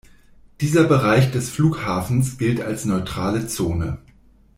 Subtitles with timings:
[0.61, 3.99] Dieser Bereich des Flughafens gilt als neutrale Zone.